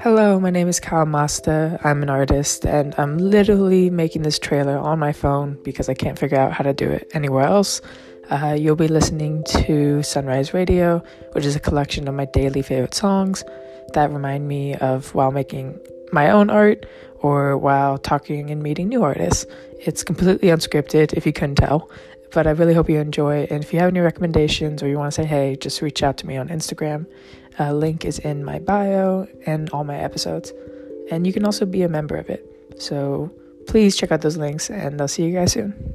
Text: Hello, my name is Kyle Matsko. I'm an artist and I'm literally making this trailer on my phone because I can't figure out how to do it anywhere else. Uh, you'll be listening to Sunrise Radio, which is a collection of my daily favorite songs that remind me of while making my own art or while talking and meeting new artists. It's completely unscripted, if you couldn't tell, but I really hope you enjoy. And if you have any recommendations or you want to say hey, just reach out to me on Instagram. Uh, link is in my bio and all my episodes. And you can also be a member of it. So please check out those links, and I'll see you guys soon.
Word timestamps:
Hello, 0.00 0.38
my 0.38 0.50
name 0.50 0.68
is 0.68 0.78
Kyle 0.78 1.06
Matsko. 1.06 1.84
I'm 1.84 2.04
an 2.04 2.08
artist 2.08 2.64
and 2.64 2.94
I'm 2.98 3.18
literally 3.18 3.90
making 3.90 4.22
this 4.22 4.38
trailer 4.38 4.78
on 4.78 5.00
my 5.00 5.12
phone 5.12 5.58
because 5.64 5.88
I 5.88 5.94
can't 5.94 6.16
figure 6.16 6.38
out 6.38 6.52
how 6.52 6.62
to 6.62 6.72
do 6.72 6.88
it 6.88 7.10
anywhere 7.14 7.42
else. 7.42 7.80
Uh, 8.30 8.56
you'll 8.56 8.76
be 8.76 8.86
listening 8.86 9.42
to 9.48 10.04
Sunrise 10.04 10.54
Radio, 10.54 11.02
which 11.32 11.44
is 11.44 11.56
a 11.56 11.60
collection 11.60 12.06
of 12.06 12.14
my 12.14 12.26
daily 12.26 12.62
favorite 12.62 12.94
songs 12.94 13.42
that 13.92 14.12
remind 14.12 14.46
me 14.46 14.76
of 14.76 15.12
while 15.16 15.32
making 15.32 15.76
my 16.12 16.30
own 16.30 16.48
art 16.48 16.86
or 17.18 17.58
while 17.58 17.98
talking 17.98 18.50
and 18.50 18.62
meeting 18.62 18.86
new 18.86 19.02
artists. 19.02 19.46
It's 19.80 20.04
completely 20.04 20.50
unscripted, 20.50 21.14
if 21.14 21.26
you 21.26 21.32
couldn't 21.32 21.56
tell, 21.56 21.90
but 22.32 22.46
I 22.46 22.50
really 22.50 22.74
hope 22.74 22.88
you 22.88 23.00
enjoy. 23.00 23.46
And 23.50 23.62
if 23.62 23.72
you 23.72 23.78
have 23.80 23.88
any 23.88 24.00
recommendations 24.00 24.82
or 24.82 24.88
you 24.88 24.98
want 24.98 25.12
to 25.12 25.22
say 25.22 25.26
hey, 25.26 25.56
just 25.56 25.80
reach 25.82 26.02
out 26.02 26.16
to 26.18 26.26
me 26.26 26.36
on 26.36 26.48
Instagram. 26.48 27.06
Uh, 27.58 27.72
link 27.72 28.04
is 28.04 28.18
in 28.18 28.44
my 28.44 28.58
bio 28.58 29.26
and 29.46 29.68
all 29.70 29.84
my 29.84 29.98
episodes. 29.98 30.52
And 31.10 31.26
you 31.26 31.32
can 31.32 31.44
also 31.44 31.66
be 31.66 31.82
a 31.82 31.88
member 31.88 32.16
of 32.16 32.28
it. 32.28 32.44
So 32.78 33.32
please 33.66 33.96
check 33.96 34.12
out 34.12 34.20
those 34.20 34.36
links, 34.36 34.70
and 34.70 35.00
I'll 35.00 35.08
see 35.08 35.24
you 35.24 35.32
guys 35.32 35.52
soon. 35.52 35.87